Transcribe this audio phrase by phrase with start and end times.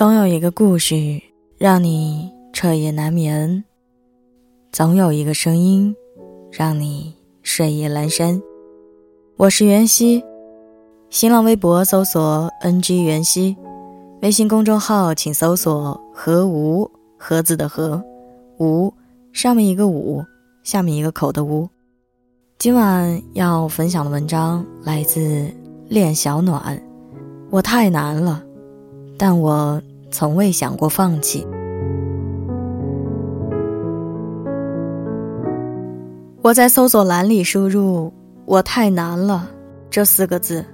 [0.00, 1.20] 总有一个故事
[1.58, 3.62] 让你彻夜难眠，
[4.72, 5.94] 总有一个声音
[6.50, 8.40] 让你睡意阑珊。
[9.36, 10.24] 我是袁熙，
[11.10, 13.54] 新浪微博搜索 “ng 袁熙”，
[14.22, 16.90] 微信公众号请搜索“何无”
[17.20, 18.02] 盒子的“何”，
[18.58, 18.90] 无
[19.34, 20.24] 上面一个“五”，
[20.64, 21.68] 下面一个口的“无”。
[22.56, 25.46] 今晚要分享的文章来自
[25.90, 26.82] 恋小暖。
[27.50, 28.42] 我太难了，
[29.18, 29.78] 但我。
[30.10, 31.46] 从未想过放弃。
[36.42, 38.12] 我在搜索栏里输入
[38.46, 39.50] “我太难了”
[39.90, 40.64] 这四个字，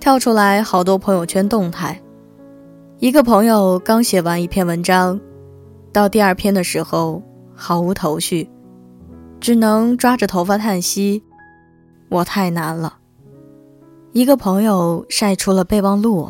[0.00, 2.00] 跳出来好多朋友圈动态。
[2.98, 5.20] 一个朋友刚写完一篇文章，
[5.92, 7.22] 到第二篇的时候
[7.54, 8.48] 毫无头绪，
[9.38, 11.22] 只能抓着头发叹息
[12.10, 12.98] ：“我太难了。”
[14.12, 16.28] 一个朋友晒出了备忘录。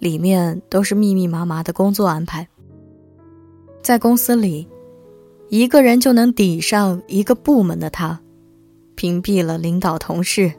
[0.00, 2.48] 里面都是密密麻麻的工作安排。
[3.82, 4.66] 在公司里，
[5.50, 8.18] 一个人就能抵上一个部门的他，
[8.94, 10.52] 屏蔽了领导同事，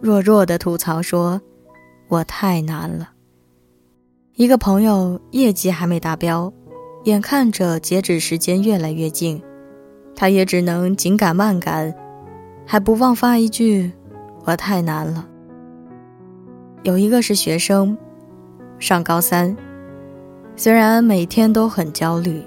[0.00, 1.40] 弱弱的吐槽说
[2.08, 3.12] ：“我太难了。”
[4.34, 6.52] 一个朋友业绩还没达标，
[7.04, 9.40] 眼看着截止时间越来越近，
[10.14, 11.94] 他也只能紧赶慢赶，
[12.66, 13.92] 还不忘发一句
[14.44, 15.28] ：“我太难了。”
[16.82, 17.96] 有一个是学生。
[18.78, 19.56] 上高三，
[20.54, 22.42] 虽然每天都很焦虑，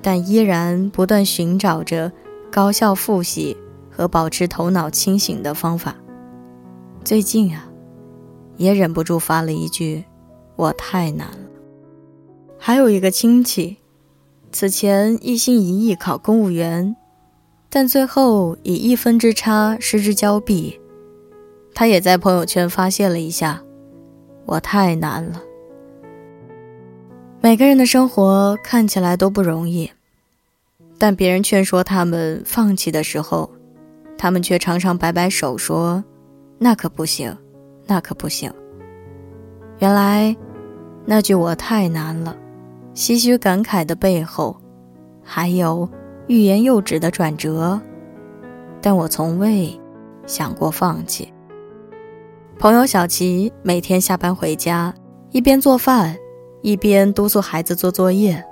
[0.00, 2.10] 但依然不断寻找着
[2.50, 3.56] 高效复习
[3.90, 5.94] 和保持头脑清醒的方法。
[7.04, 7.68] 最近啊，
[8.56, 10.04] 也忍不住发了一句
[10.56, 11.48] ：“我太难了。”
[12.58, 13.76] 还有一个亲戚，
[14.50, 16.96] 此前一心一意考公务员，
[17.70, 20.80] 但最后以一分之差失之交臂。
[21.74, 23.62] 他也在朋友圈发泄了一下
[24.46, 25.42] ：“我太难了。”
[27.40, 29.88] 每个人的生活看起来都不容易，
[30.98, 33.48] 但别人劝说他们放弃的时候，
[34.18, 36.02] 他们却常常摆摆手说
[36.58, 37.34] ：“那可不行，
[37.86, 38.52] 那可不行。”
[39.78, 40.36] 原来，
[41.04, 42.36] 那句“我太难了”，
[42.92, 44.56] 唏嘘感慨的背后，
[45.22, 45.88] 还有
[46.26, 47.80] 欲言又止的转折。
[48.82, 49.80] 但我从未
[50.26, 51.32] 想过放弃。
[52.58, 54.92] 朋友小琪每天下班回家，
[55.30, 56.16] 一边做饭。
[56.68, 58.44] 一边督促孩子做作业，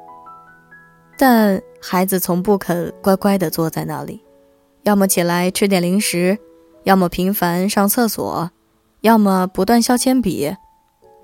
[1.19, 4.25] 但孩子从不肯乖乖地坐在那里，
[4.85, 6.39] 要么起来吃点零食，
[6.85, 8.51] 要么频繁上厕所，
[9.03, 10.57] 要么不断削铅笔，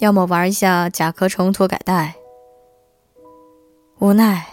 [0.01, 2.15] 要么玩一下甲壳虫涂改带。
[3.99, 4.47] 无奈，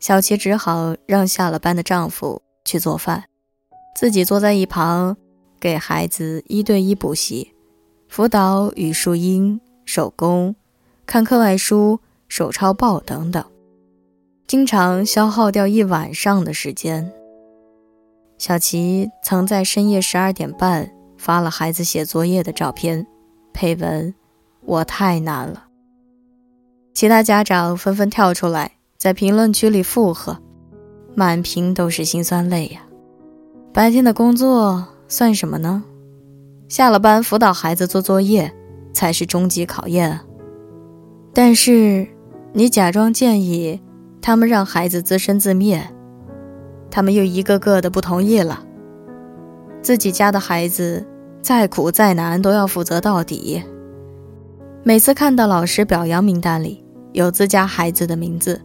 [0.00, 3.22] 小琪只好让下了班的丈夫去做饭，
[3.94, 5.16] 自己坐在一旁
[5.60, 7.54] 给孩子一对一补习，
[8.08, 10.56] 辅导语数英、手工。
[11.10, 11.98] 看课外书、
[12.28, 13.44] 手抄报等等，
[14.46, 17.12] 经常消耗掉一晚上的时间。
[18.38, 20.88] 小琪曾在深夜十二点半
[21.18, 23.04] 发了孩子写作业的照片，
[23.52, 24.14] 配文
[24.64, 25.64] ：“我太难了。”
[26.94, 30.38] 其他家长纷纷跳出来，在评论区里附和，
[31.16, 32.82] 满屏都是心酸泪呀。
[33.72, 35.82] 白天的工作算什么呢？
[36.68, 38.54] 下了班辅导孩子做作业，
[38.92, 40.20] 才是终极考验。
[41.32, 42.08] 但是，
[42.52, 43.80] 你假装建议
[44.20, 45.80] 他们让孩子自生自灭，
[46.90, 48.64] 他们又一个个的不同意了。
[49.80, 51.06] 自己家的孩子
[51.40, 53.62] 再苦再难都要负责到底。
[54.82, 58.60] 每次看到老师表扬名单里有自家孩子的名字，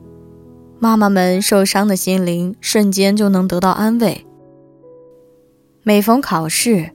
[0.80, 4.26] 妈妈们受伤的心灵瞬间就能得到安慰。
[5.84, 6.92] 每逢考试，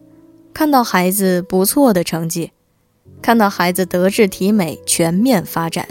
[0.53, 2.51] 看到孩子不错的成绩。
[3.23, 5.87] 看到孩子德智体美全面发展，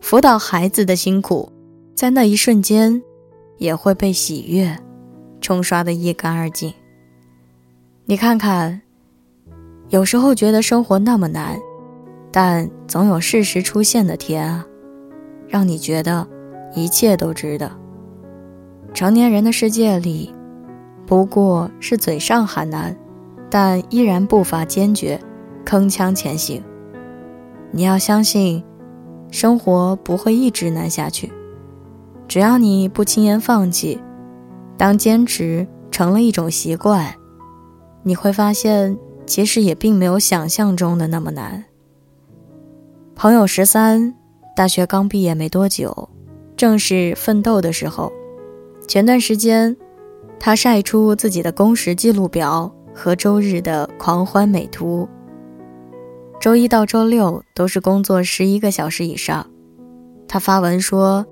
[0.00, 1.52] 辅导孩子的辛苦，
[1.94, 3.02] 在那一瞬间，
[3.58, 4.76] 也会被喜悦
[5.40, 6.72] 冲刷得一干二净。
[8.06, 8.80] 你看看，
[9.90, 11.58] 有时候觉得生活那么难，
[12.32, 14.66] 但总有适时出现的甜啊，
[15.48, 16.26] 让你觉得
[16.74, 17.70] 一切都值得。
[18.94, 20.34] 成年人的世界里，
[21.04, 22.96] 不过是嘴上喊难，
[23.50, 25.20] 但依然步伐坚决。
[25.66, 26.62] 铿锵前行。
[27.72, 28.62] 你要相信，
[29.32, 31.32] 生活不会一直难下去。
[32.28, 34.00] 只要你不轻言放弃，
[34.78, 37.14] 当坚持成了一种习惯，
[38.04, 38.96] 你会发现，
[39.26, 41.64] 其实也并没有想象中的那么难。
[43.16, 44.14] 朋友十三，
[44.54, 46.08] 大学刚毕业没多久，
[46.56, 48.12] 正是奋斗的时候。
[48.86, 49.76] 前段时间，
[50.38, 55.08] 他晒出自己的工时记录表和周日的狂欢美图。
[56.40, 59.46] 周一到周六都是工作十一个小时以上。
[60.28, 61.24] 他发文说：“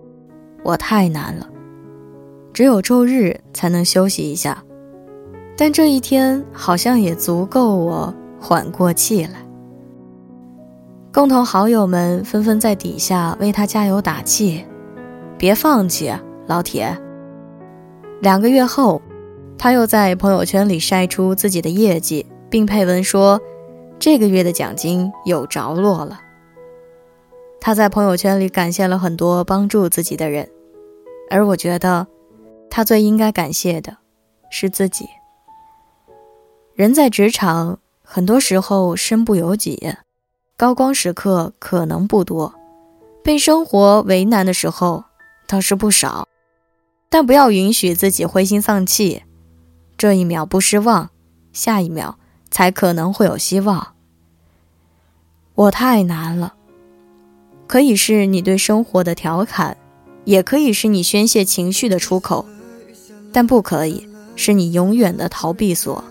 [0.65, 1.49] 我太难了，
[2.53, 4.63] 只有周日才能休息一下。”
[5.57, 9.45] 但这一天好像也足够我缓过气来。
[11.13, 14.65] 共同好友们纷纷在底下为他加油打气
[15.39, 16.13] ：“别放弃，
[16.47, 16.97] 老铁！”
[18.21, 19.01] 两个月后，
[19.57, 23.41] 他又在朋友圈里晒出自己的业绩，并配文说
[23.99, 26.21] ：“这个月的奖金有着落了。”
[27.61, 30.51] 他在朋友圈里感谢了很多帮助自己的人，
[31.31, 32.07] 而我觉得，
[32.69, 33.97] 他最应该感谢的
[34.51, 35.09] 是自己。
[36.75, 39.95] 人在职场，很多时候身不由己，
[40.59, 42.55] 高光时刻可能不多，
[43.23, 45.05] 被生活为难的时候
[45.47, 46.29] 倒是不少，
[47.09, 49.23] 但不要允许自己灰心丧气，
[49.97, 51.09] 这一秒不失望，
[51.53, 52.19] 下一秒
[52.55, 53.95] 才可能会有希望。
[55.57, 56.55] 我太难了，
[57.67, 59.77] 可以是你对生活的调侃，
[60.25, 62.47] 也可以是你宣泄情绪的出口，
[63.33, 66.05] 但不可以是你永远的逃避所。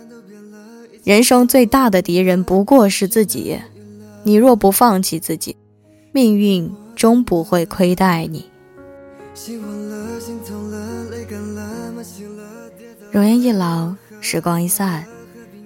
[1.06, 3.62] 人生最大的敌人不过是自己，
[4.24, 5.56] 你若不放弃自己，
[6.12, 8.50] 命运终不会亏待你。
[13.12, 15.06] 容颜一老，时光一散，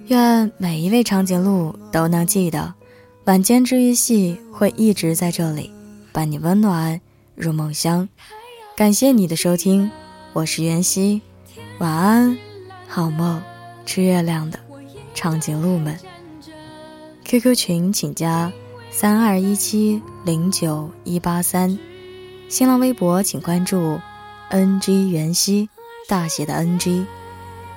[0.08, 2.72] 愿每一位长颈鹿都能记得，
[3.26, 5.70] 晚间治愈系会一直在这里，
[6.12, 6.98] 伴你温暖
[7.34, 8.08] 入梦乡。
[8.74, 9.90] 感谢你的收听，
[10.32, 11.20] 我是袁熙，
[11.78, 12.38] 晚安，
[12.86, 13.42] 好梦，
[13.84, 14.58] 吃月亮的。
[15.14, 15.98] 长颈鹿们
[17.26, 18.50] ，QQ 群请加
[18.90, 21.78] 三二一七零九一八三，
[22.48, 24.00] 新浪微博请关注
[24.48, 25.68] NG 袁熙
[26.08, 27.04] 大写的 NG，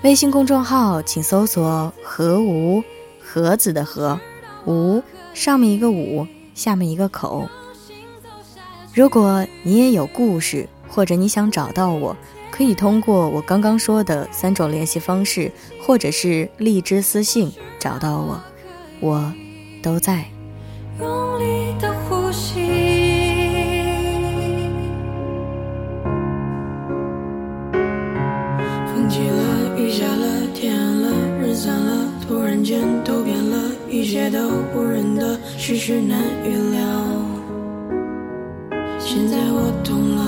[0.03, 2.83] 微信公众号请搜索何无
[3.21, 4.19] 盒子的盒
[4.65, 5.03] 无
[5.35, 6.25] 上面一个五
[6.55, 7.47] 下面一个口。
[8.95, 12.15] 如果你也有故事，或者你想找到我。
[12.49, 15.49] 可以通过我刚刚说的三种联系方式，
[15.81, 18.41] 或者是荔枝私信找到我，
[18.99, 19.33] 我
[19.81, 20.25] 都在。
[32.71, 33.57] 间都变了，
[33.89, 36.79] 一切都不认得，世事难预料。
[38.97, 40.20] 现在我懂了。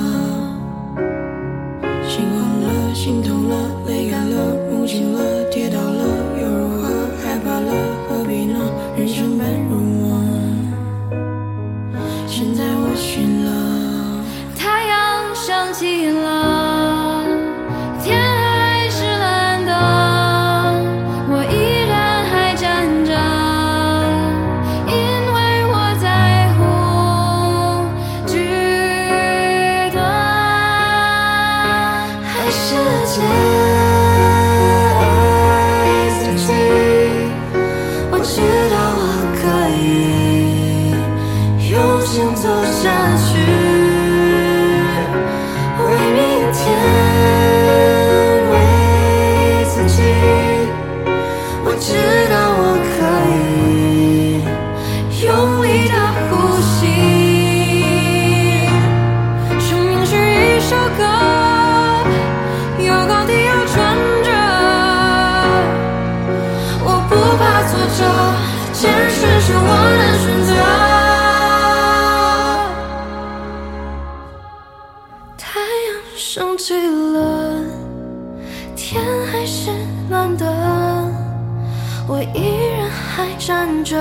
[83.84, 83.98] 着，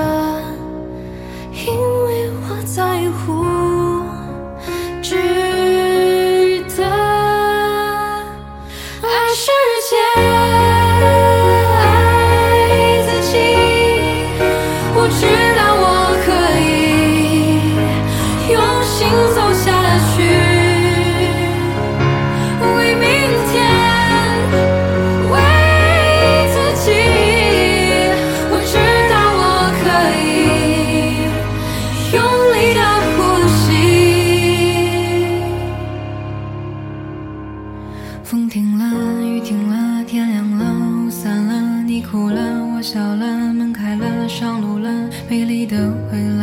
[1.51, 1.67] 因
[2.05, 3.43] 为我在乎，
[39.33, 46.42] 雨停了，天亮了，雾散了，你哭了，我笑了，门开了，上路了，美丽的未来。